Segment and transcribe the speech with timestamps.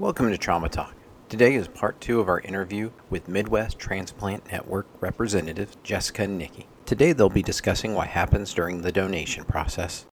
[0.00, 0.94] Welcome to Trauma Talk.
[1.28, 6.66] Today is part two of our interview with Midwest Transplant Network representatives Jessica and Nikki.
[6.86, 10.06] Today they'll be discussing what happens during the donation process.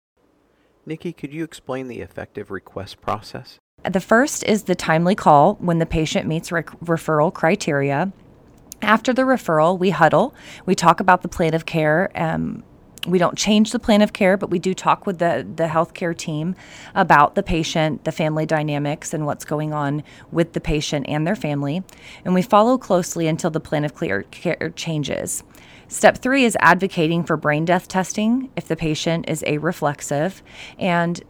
[0.85, 3.57] Nikki, could you explain the effective request process?
[3.83, 8.13] The first is the timely call when the patient meets re- referral criteria.
[8.83, 10.35] After the referral, we huddle.
[10.67, 12.11] We talk about the plan of care.
[12.15, 12.63] Um,
[13.11, 16.17] we don't change the plan of care, but we do talk with the, the healthcare
[16.17, 16.55] team
[16.95, 21.37] about the patient, the family dynamics, and what's going on with the patient and their
[21.37, 21.83] family.
[22.25, 25.43] And we follow closely until the plan of care changes.
[25.89, 30.43] Step three is advocating for brain death testing if the patient is areflexive.
[30.79, 31.23] And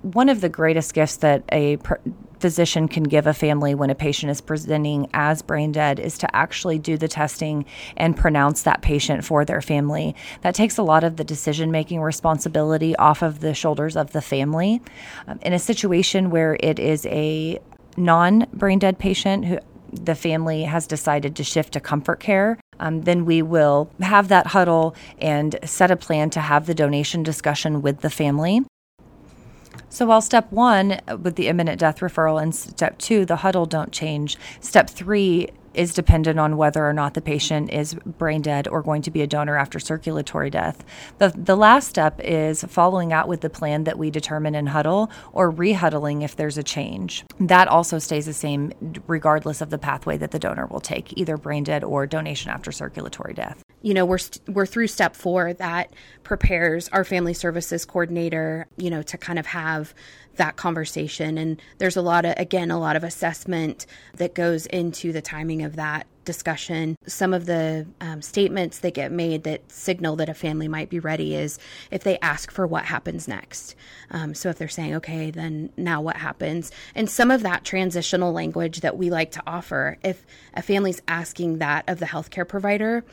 [0.00, 1.78] one of the greatest gifts that a
[2.46, 6.36] physician can give a family when a patient is presenting as brain dead is to
[6.36, 7.64] actually do the testing
[7.96, 10.14] and pronounce that patient for their family.
[10.42, 14.22] That takes a lot of the decision making responsibility off of the shoulders of the
[14.22, 14.80] family.
[15.26, 17.58] Um, in a situation where it is a
[17.96, 19.58] non brain dead patient who
[19.90, 24.46] the family has decided to shift to comfort care, um, then we will have that
[24.46, 28.60] huddle and set a plan to have the donation discussion with the family.
[29.96, 33.64] So while step one uh, with the imminent death referral and step two, the huddle
[33.64, 38.68] don't change, step three is dependent on whether or not the patient is brain dead
[38.68, 40.84] or going to be a donor after circulatory death.
[41.16, 45.10] The, the last step is following out with the plan that we determine in huddle
[45.32, 47.24] or rehuddling if there's a change.
[47.40, 48.74] That also stays the same
[49.06, 52.70] regardless of the pathway that the donor will take, either brain dead or donation after
[52.70, 57.34] circulatory death you know we're we st- we're through step 4 that prepares our family
[57.34, 59.94] services coordinator you know to kind of have
[60.36, 61.38] that conversation.
[61.38, 65.62] And there's a lot of again a lot of assessment that goes into the timing
[65.62, 66.96] of that discussion.
[67.06, 70.98] Some of the um, statements that get made that signal that a family might be
[70.98, 71.58] ready is
[71.90, 73.76] if they ask for what happens next.
[74.10, 76.72] Um, so if they're saying okay then now what happens?
[76.94, 81.58] And some of that transitional language that we like to offer if a family's asking
[81.58, 83.04] that of the healthcare provider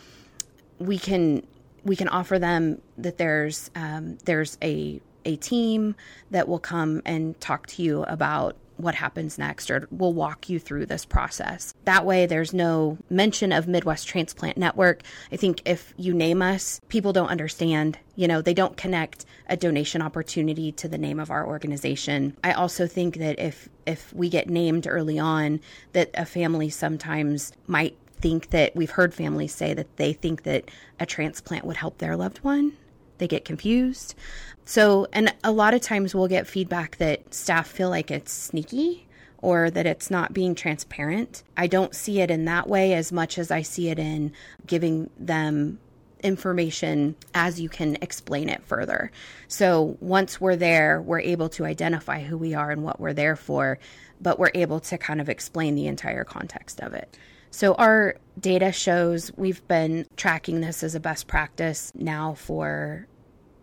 [0.84, 1.46] we can
[1.84, 5.96] we can offer them that there's um, there's a a team
[6.32, 10.60] that will come and talk to you about what happens next or we'll walk you
[10.60, 11.74] through this process.
[11.86, 15.04] That way, there's no mention of Midwest Transplant Network.
[15.32, 19.56] I think if you name us, people don't understand, you know, they don't connect a
[19.56, 22.36] donation opportunity to the name of our organization.
[22.44, 25.60] I also think that if if we get named early on,
[25.92, 30.72] that a family sometimes might think that we've heard families say that they think that
[30.98, 32.72] a transplant would help their loved one.
[33.18, 34.16] They get confused.
[34.64, 39.08] So, and a lot of times we'll get feedback that staff feel like it's sneaky
[39.40, 41.44] or that it's not being transparent.
[41.58, 44.32] I don't see it in that way as much as I see it in
[44.66, 45.80] giving them
[46.22, 49.12] information as you can explain it further.
[49.50, 53.36] So once we're there, we're able to identify who we are and what we're there
[53.36, 53.80] for,
[54.22, 57.18] but we're able to kind of explain the entire context of it.
[57.54, 63.06] So, our data shows we've been tracking this as a best practice now for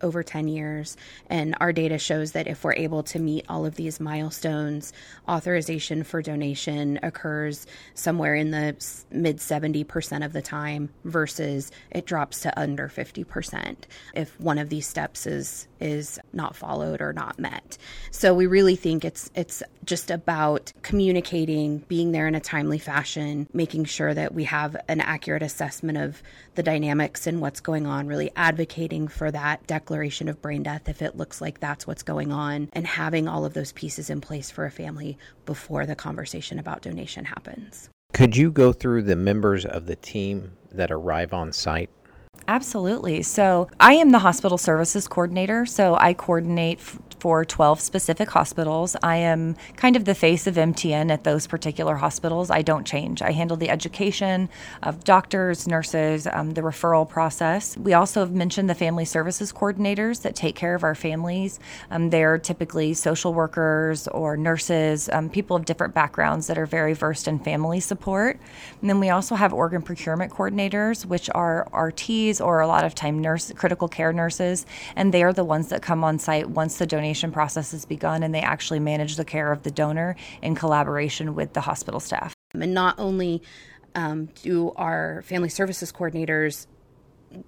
[0.01, 0.97] over 10 years.
[1.29, 4.93] And our data shows that if we're able to meet all of these milestones,
[5.27, 8.75] authorization for donation occurs somewhere in the
[9.11, 13.75] mid 70% of the time versus it drops to under 50%
[14.15, 17.77] if one of these steps is is not followed or not met.
[18.11, 23.47] So we really think it's it's just about communicating, being there in a timely fashion,
[23.51, 26.21] making sure that we have an accurate assessment of
[26.53, 30.87] the dynamics and what's going on, really advocating for that declaration declaration of brain death
[30.87, 34.21] if it looks like that's what's going on, and having all of those pieces in
[34.21, 37.89] place for a family before the conversation about donation happens.
[38.13, 41.89] Could you go through the members of the team that arrive on site?
[42.51, 43.21] Absolutely.
[43.21, 45.65] So, I am the hospital services coordinator.
[45.65, 48.95] So, I coordinate f- for 12 specific hospitals.
[49.03, 52.49] I am kind of the face of MTN at those particular hospitals.
[52.49, 53.21] I don't change.
[53.21, 54.49] I handle the education
[54.81, 57.77] of doctors, nurses, um, the referral process.
[57.77, 61.59] We also have mentioned the family services coordinators that take care of our families.
[61.91, 66.93] Um, they're typically social workers or nurses, um, people of different backgrounds that are very
[66.93, 68.39] versed in family support.
[68.81, 72.93] And then we also have organ procurement coordinators, which are RTs or a lot of
[72.93, 74.65] time nurse critical care nurses,
[74.95, 78.21] and they are the ones that come on site once the donation process has begun
[78.23, 82.33] and they actually manage the care of the donor in collaboration with the hospital staff.
[82.53, 83.41] And not only
[83.95, 86.67] um, do our family services coordinators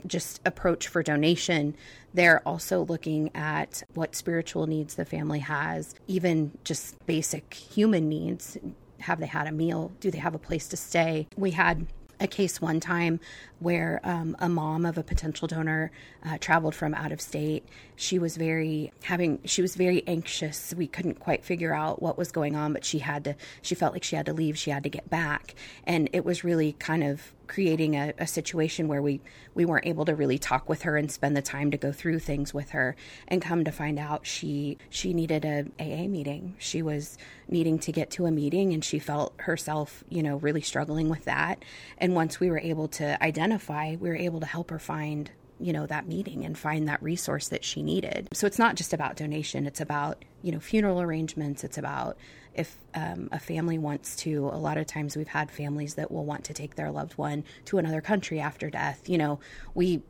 [0.08, 1.76] just approach for donation,
[2.14, 8.58] they're also looking at what spiritual needs the family has, even just basic human needs.
[9.00, 9.92] Have they had a meal?
[10.00, 11.28] Do they have a place to stay?
[11.36, 11.88] We had
[12.20, 13.20] a case one time
[13.60, 15.92] where um, a mom of a potential donor
[16.24, 17.68] uh, traveled from out of state.
[17.96, 20.74] She was very having she was very anxious.
[20.76, 23.36] We couldn't quite figure out what was going on, but she had to.
[23.62, 24.58] She felt like she had to leave.
[24.58, 25.56] She had to get back,
[25.86, 29.22] and it was really kind of creating a, a, situation where we
[29.54, 32.20] we weren't able to really talk with her and spend the time to go through
[32.20, 32.96] things with her.
[33.28, 36.56] And come to find out she she needed a AA meeting.
[36.58, 37.18] She was
[37.48, 41.26] needing to get to a meeting and she felt herself you know really struggling with
[41.26, 41.64] that.
[41.98, 45.72] And once we were able to identify we were able to help her find you
[45.72, 48.28] know that meeting and find that resource that she needed.
[48.34, 49.66] So it's not just about donation.
[49.66, 51.64] It's about you know funeral arrangements.
[51.64, 52.18] It's about
[52.54, 56.26] if um, a family wants to a lot of times we've had families that will
[56.26, 59.10] want to take their loved one to another country after death.
[59.10, 59.40] You know
[59.74, 60.02] we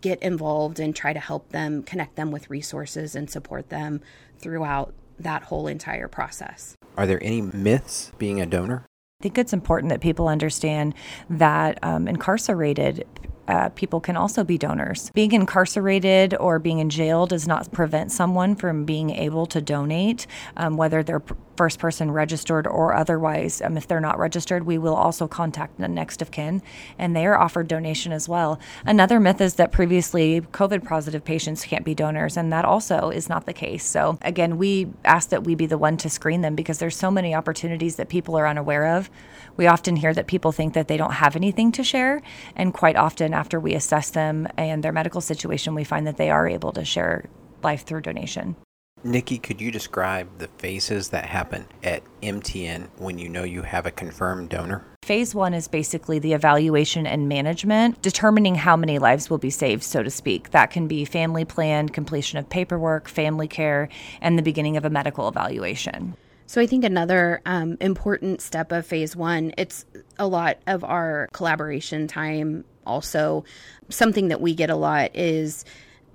[0.00, 4.00] get involved and try to help them connect them with resources and support them
[4.38, 6.76] throughout that whole entire process.
[6.96, 8.84] Are there any myths being a donor?
[9.20, 10.94] I think it's important that people understand
[11.28, 13.04] that um, incarcerated
[13.48, 15.10] uh, people can also be donors.
[15.12, 20.28] Being incarcerated or being in jail does not prevent someone from being able to donate,
[20.56, 21.22] um, whether they're
[21.60, 23.60] first person registered or otherwise.
[23.60, 26.62] Um, if they're not registered, we will also contact the next of kin,
[26.98, 28.58] and they are offered donation as well.
[28.86, 33.28] Another myth is that previously COVID positive patients can't be donors, and that also is
[33.28, 33.84] not the case.
[33.84, 37.10] So, again, we ask that we be the one to screen them because there's so
[37.10, 39.10] many opportunities that people are unaware of.
[39.58, 42.22] We often hear that people think that they don't have anything to share,
[42.56, 46.30] and quite often, after we assess them and their medical situation, we find that they
[46.30, 47.28] are able to share
[47.62, 48.56] life through donation.
[49.02, 53.86] Nikki, could you describe the phases that happen at MTN when you know you have
[53.86, 54.84] a confirmed donor?
[55.02, 59.82] Phase one is basically the evaluation and management, determining how many lives will be saved,
[59.82, 60.50] so to speak.
[60.50, 63.88] That can be family plan, completion of paperwork, family care,
[64.20, 66.14] and the beginning of a medical evaluation.
[66.46, 69.86] So I think another um, important step of phase one, it's
[70.18, 72.64] a lot of our collaboration time.
[72.84, 73.44] Also,
[73.88, 75.64] something that we get a lot is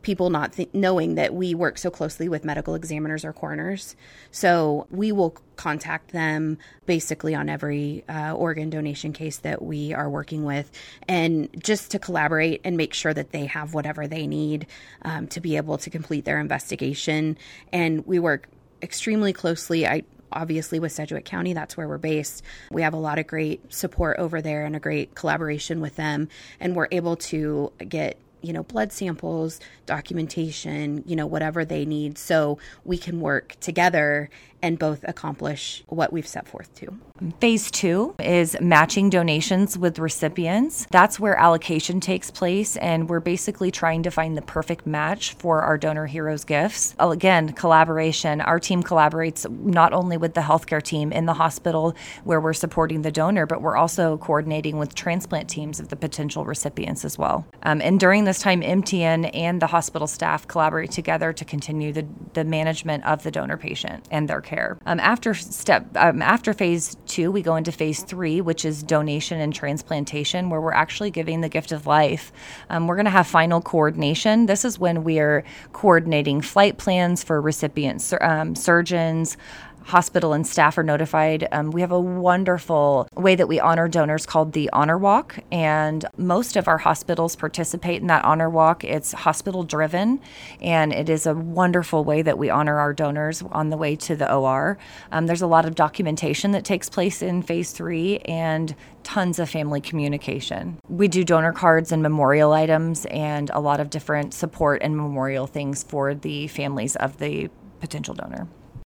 [0.06, 3.96] people not th- knowing that we work so closely with medical examiners or coroners.
[4.30, 10.10] So we will contact them basically on every uh, organ donation case that we are
[10.10, 10.72] working with,
[11.08, 14.68] and just to collaborate and make sure that they have whatever they need
[15.02, 17.36] um, to be able to complete their investigation.
[17.74, 18.48] And we work
[18.84, 19.88] extremely closely.
[19.88, 22.44] I obviously with Sedgwick County, that's where we're based.
[22.70, 26.28] We have a lot of great support over there and a great collaboration with them,
[26.60, 32.18] and we're able to get you know, blood samples, documentation, you know, whatever they need
[32.18, 34.30] so we can work together
[34.62, 36.98] and both accomplish what we've set forth to.
[37.40, 40.88] Phase two is matching donations with recipients.
[40.92, 45.62] That's where allocation takes place, and we're basically trying to find the perfect match for
[45.62, 46.96] our donor heroes gifts.
[47.00, 48.42] Again, collaboration.
[48.42, 53.02] Our team collaborates not only with the healthcare team in the hospital where we're supporting
[53.02, 57.46] the donor, but we're also coordinating with transplant teams of the potential recipients as well.
[57.64, 62.06] Um, and during this time, MTN and the hospital staff collaborate together to continue the,
[62.34, 64.55] the management of the donor patient and their care.
[64.86, 69.40] Um, after step um, after phase two, we go into phase three, which is donation
[69.40, 72.32] and transplantation, where we're actually giving the gift of life.
[72.70, 74.46] Um, we're going to have final coordination.
[74.46, 75.44] This is when we are
[75.74, 79.38] coordinating flight plans for recipients, um, surgeons
[79.86, 81.48] hospital and staff are notified.
[81.52, 86.06] Um, we have a wonderful way that we honor donors called the Honor Walk, and
[86.18, 88.84] most of our hospitals participate in that Honor Walk.
[88.84, 90.20] It's hospital driven,
[90.60, 94.16] and it is a wonderful way that we honor our donors on the way to
[94.16, 94.78] the OR.
[95.12, 99.48] Um, there's a lot of documentation that takes place in phase three, and tons of
[99.48, 100.80] family communication.
[100.90, 105.46] We do donor cards and memorial items and a lot of different support and memorial
[105.46, 107.50] things for the families of the
[107.80, 108.48] potential donor.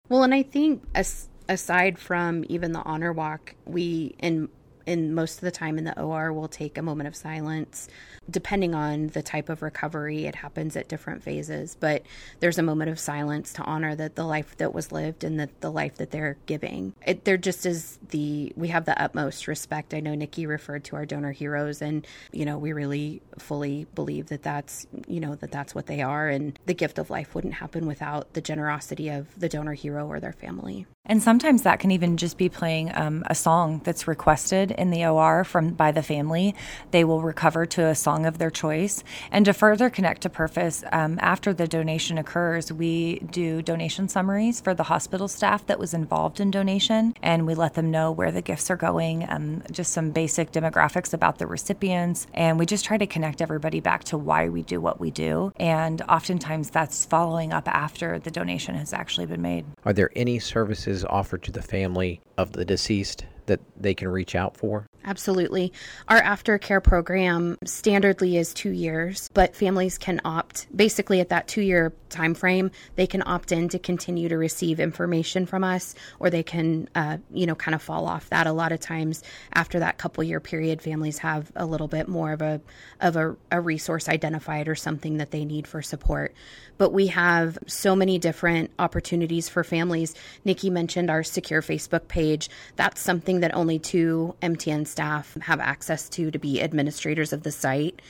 [0.08, 4.48] Well, and I think as, aside from even the honor walk, we in
[4.86, 7.88] in most of the time in the OR we'll take a moment of silence
[8.30, 11.76] depending on the type of recovery, it happens at different phases.
[11.78, 12.02] But
[12.40, 15.60] there's a moment of silence to honor that the life that was lived and that
[15.60, 16.94] the life that they're giving.
[17.06, 19.94] It, there just is the we have the utmost respect.
[19.94, 24.26] I know Nikki referred to our donor heroes, and you know we really fully believe
[24.28, 27.54] that that's you know that that's what they are, and the gift of life wouldn't
[27.54, 30.86] happen without the generosity of the donor hero or their family.
[31.08, 35.04] And sometimes that can even just be playing um, a song that's requested in the
[35.04, 36.54] OR from by the family.
[36.90, 39.02] They will recover to a song of their choice.
[39.30, 44.60] And to further connect to purpose, um, after the donation occurs, we do donation summaries
[44.60, 48.30] for the hospital staff that was involved in donation, and we let them know where
[48.30, 52.84] the gifts are going, um, just some basic demographics about the recipients, and we just
[52.84, 55.52] try to connect everybody back to why we do what we do.
[55.56, 59.64] And oftentimes that's following up after the donation has actually been made.
[59.84, 64.34] Are there any services offered to the family of the deceased that they can reach
[64.34, 64.86] out for?
[65.06, 65.72] Absolutely.
[66.08, 71.60] Our aftercare program standardly is two years, but families can opt basically at that two
[71.62, 76.30] year time frame, they can opt in to continue to receive information from us, or
[76.30, 78.46] they can, uh, you know, kind of fall off that.
[78.46, 79.22] A lot of times
[79.52, 82.60] after that couple year period, families have a little bit more of a
[83.00, 86.34] of a, a resource identified or something that they need for support.
[86.78, 90.14] But we have so many different opportunities for families.
[90.44, 92.50] Nikki mentioned our secure Facebook page.
[92.76, 97.52] That's something that only two MTN staff have access to to be administrators of the
[97.52, 98.00] site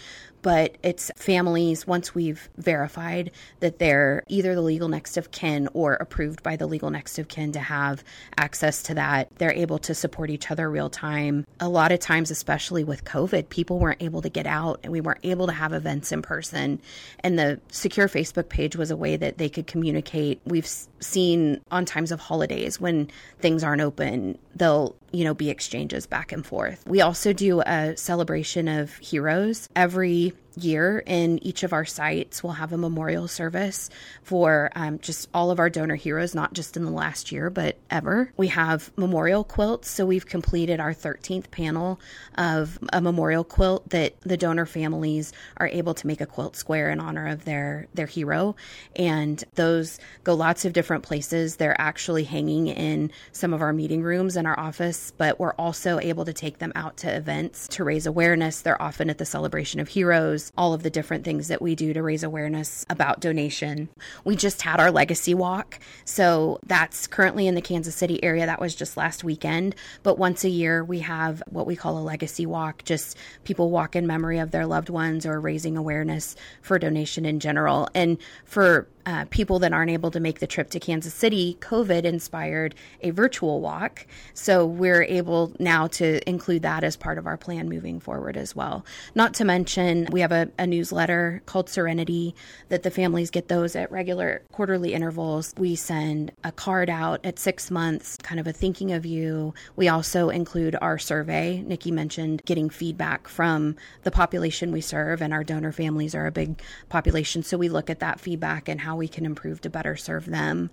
[0.47, 5.95] but it's families once we've verified that they're either the legal next of kin or
[5.95, 8.05] approved by the legal next of kin to have
[8.39, 9.29] access to that.
[9.39, 11.45] They're able to support each other real time.
[11.59, 15.01] A lot of times, especially with COVID, people weren't able to get out and we
[15.01, 16.81] weren't able to have events in person.
[17.21, 20.41] And the secure Facebook page was a way that they could communicate.
[20.45, 26.07] We've seen on times of holidays when things aren't open, they'll you know, be exchanges
[26.07, 26.85] back and forth.
[26.87, 32.55] We also do a celebration of heroes every year in each of our sites we'll
[32.55, 33.91] have a memorial service
[34.23, 37.77] for um, just all of our donor heroes not just in the last year but
[37.91, 38.33] ever.
[38.37, 42.01] We have memorial quilts so we've completed our 13th panel
[42.37, 46.91] of a memorial quilt that the donor families are able to make a quilt square
[46.91, 48.57] in honor of their their hero.
[48.95, 51.57] And those go lots of different places.
[51.57, 55.99] They're actually hanging in some of our meeting rooms in our office but we're also
[56.01, 58.63] able to take them out to events to raise awareness.
[58.63, 61.93] They're often at the celebration of heroes all of the different things that we do
[61.93, 63.89] to raise awareness about donation.
[64.25, 65.79] We just had our legacy walk.
[66.05, 68.47] So that's currently in the Kansas City area.
[68.47, 69.75] That was just last weekend.
[70.03, 73.97] But once a year, we have what we call a legacy walk, just people walk
[73.97, 77.89] in memory of their loved ones or raising awareness for donation in general.
[77.95, 82.05] And for uh, people that aren't able to make the trip to Kansas City, COVID
[82.05, 84.07] inspired a virtual walk.
[84.35, 88.57] So we're able now to include that as part of our plan moving forward as
[88.57, 88.85] well.
[89.15, 92.35] Not to mention, we have a, a newsletter called Serenity
[92.69, 95.55] that the families get those at regular quarterly intervals.
[95.57, 99.55] We send a card out at six months, kind of a thinking of you.
[99.77, 101.63] We also include our survey.
[101.65, 106.33] Nikki mentioned getting feedback from the population we serve, and our donor families are a
[106.33, 107.45] big population.
[107.45, 110.71] So we look at that feedback and how we can improve to better serve them.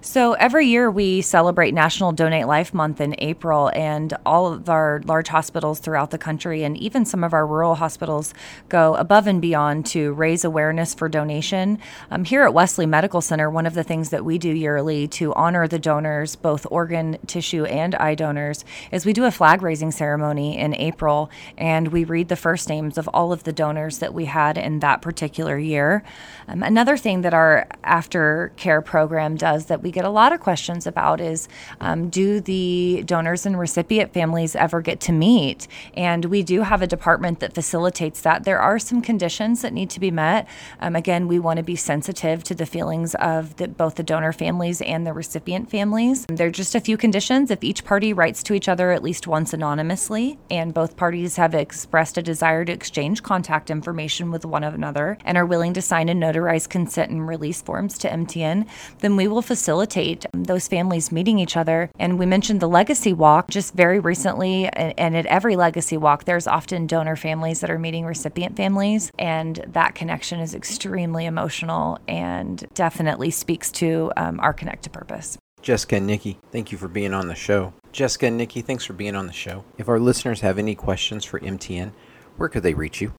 [0.00, 5.02] So every year we celebrate National Donate Life Month in April, and all of our
[5.04, 8.32] large hospitals throughout the country and even some of our rural hospitals
[8.68, 11.78] go above and beyond to raise awareness for donation.
[12.10, 15.34] Um, here at Wesley Medical Center, one of the things that we do yearly to
[15.34, 19.90] honor the donors, both organ, tissue, and eye donors, is we do a flag raising
[19.90, 24.14] ceremony in April, and we read the first names of all of the donors that
[24.14, 26.02] we had in that particular year.
[26.48, 30.86] Um, another thing that our aftercare program does that we get a lot of questions
[30.86, 31.48] about is
[31.80, 35.68] um, do the donors and recipient families ever get to meet?
[35.94, 38.44] And we do have a department that facilitates that.
[38.44, 40.48] There are some conditions that need to be met.
[40.80, 44.32] Um, again, we want to be sensitive to the feelings of the, both the donor
[44.32, 46.26] families and the recipient families.
[46.28, 47.50] There are just a few conditions.
[47.50, 51.54] If each party writes to each other at least once anonymously, and both parties have
[51.54, 56.08] expressed a desire to exchange contact information with one another and are willing to sign
[56.08, 58.66] a notarized consent and release forms to MTN,
[59.00, 61.90] then we will facilitate those families meeting each other.
[61.98, 66.46] And we mentioned the Legacy Walk just very recently, and at every Legacy Walk, there's
[66.46, 72.66] often donor families that are meeting recipient families, and that connection is extremely emotional and
[72.74, 75.38] definitely speaks to um, our connect to purpose.
[75.62, 77.74] Jessica and Nikki, thank you for being on the show.
[77.92, 79.64] Jessica and Nikki, thanks for being on the show.
[79.76, 81.92] If our listeners have any questions for MTN,
[82.36, 83.12] where could they reach you?